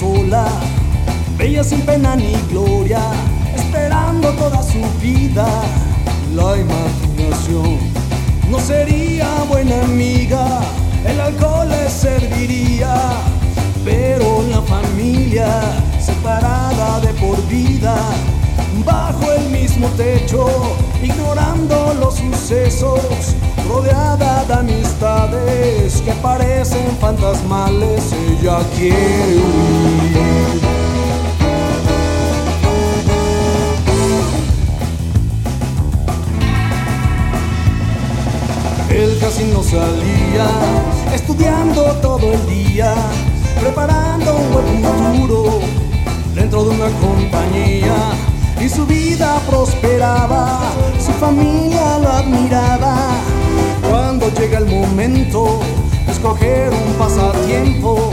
sola, 0.00 0.46
bella 1.36 1.62
sin 1.62 1.82
pena 1.82 2.16
ni 2.16 2.32
gloria, 2.50 3.02
esperando 3.54 4.30
toda 4.30 4.62
su 4.62 4.80
vida 4.98 5.46
la 6.34 6.56
imaginación. 6.56 7.78
No 8.50 8.58
sería 8.60 9.28
buena 9.50 9.82
amiga, 9.82 10.62
el 11.04 11.20
alcohol 11.20 11.68
le 11.68 11.90
serviría, 11.90 12.94
pero 13.84 14.42
la 14.50 14.62
familia 14.62 15.48
separada 16.00 17.00
de 17.00 17.12
por 17.20 17.36
vida, 17.48 17.94
bajo 18.86 19.30
el 19.32 19.50
mismo 19.50 19.86
techo, 19.98 20.46
ignorando 21.02 21.94
los 22.00 22.14
sucesos, 22.14 23.36
rodeada 23.68 24.44
de 24.46 24.54
amistades 24.54 25.29
que 26.10 26.16
parecen 26.22 26.96
fantasmales, 27.00 28.12
ella 28.12 28.58
quiere 28.76 29.36
huir. 29.36 30.60
Él 38.90 39.18
casi 39.20 39.44
no 39.44 39.62
salía, 39.62 40.48
estudiando 41.14 41.82
todo 42.02 42.32
el 42.32 42.46
día, 42.46 42.94
preparando 43.60 44.36
un 44.36 44.52
buen 44.52 44.66
futuro 44.82 45.60
dentro 46.34 46.64
de 46.64 46.70
una 46.70 46.90
compañía. 46.98 47.96
Y 48.60 48.68
su 48.68 48.84
vida 48.84 49.40
prosperaba, 49.48 50.60
su 50.98 51.12
familia 51.12 51.98
lo 51.98 52.08
admiraba. 52.10 52.96
Cuando 53.88 54.28
llega 54.34 54.58
el 54.58 54.66
momento 54.66 55.60
escoger 56.08 56.70
un 56.72 56.94
pasatiempo 56.94 58.10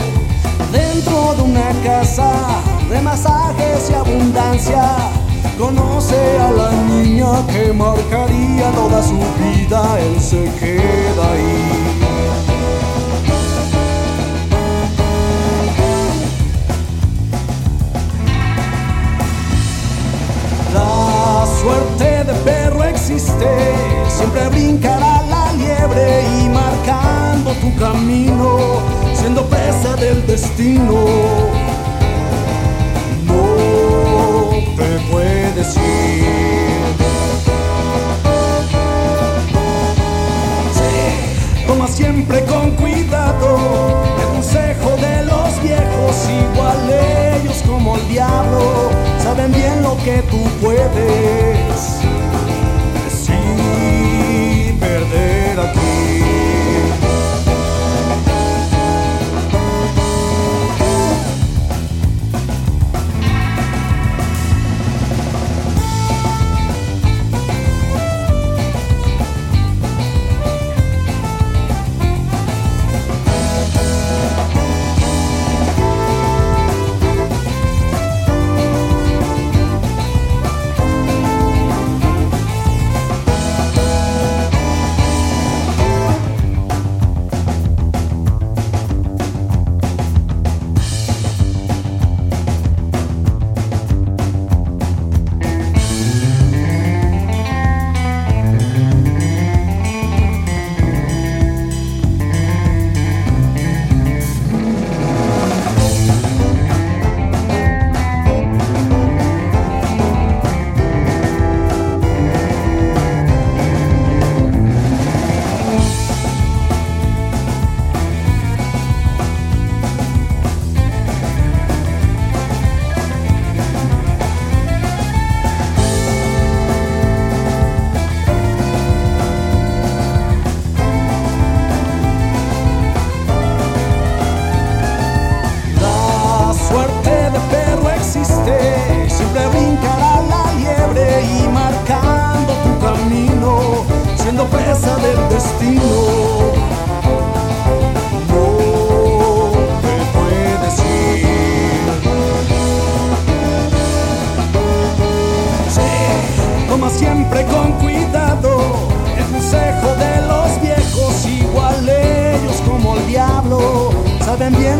dentro 0.71 1.35
de 1.35 1.41
una 1.43 1.71
casa 1.83 2.31
de 2.89 3.02
masajes 3.02 3.89
y 3.89 3.94
abundancia, 3.94 4.95
conoce 5.57 6.16
a 6.39 6.52
la 6.52 6.71
niña 6.71 7.45
que 7.47 7.73
marcaría 7.73 8.72
toda 8.72 9.03
su 9.03 9.17
vida, 9.17 10.00
él 10.00 10.19
se 10.19 10.44
queda 10.59 11.31
ahí. 11.34 12.06
Destino. 30.57 31.06
No 33.25 34.50
te 34.75 35.12
puedes 35.12 35.78
ir. 35.78 35.97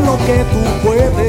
Lo 0.07 0.18
que 0.25 0.38
tú 0.54 0.88
puedes 0.88 1.26